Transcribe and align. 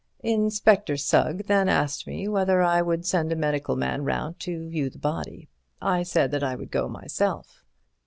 "Inspector 0.23 0.97
Sugg 0.97 1.45
then 1.45 1.69
asked 1.69 2.07
me 2.07 2.27
whether 2.27 2.63
I 2.63 2.81
would 2.81 3.05
send 3.05 3.31
a 3.31 3.35
medical 3.35 3.75
man 3.75 4.03
round 4.03 4.39
to 4.39 4.67
view 4.67 4.89
the 4.89 4.97
body. 4.97 5.47
I 5.79 6.01
said 6.01 6.31
that 6.31 6.41
I 6.43 6.55
would 6.55 6.71
go 6.71 6.89
myself." 6.89 7.63